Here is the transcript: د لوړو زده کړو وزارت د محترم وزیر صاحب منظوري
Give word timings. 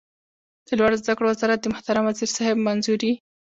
د 0.67 0.69
لوړو 0.79 0.99
زده 1.01 1.13
کړو 1.17 1.27
وزارت 1.31 1.59
د 1.61 1.65
محترم 1.73 2.03
وزیر 2.05 2.29
صاحب 2.35 2.57
منظوري 2.67 3.11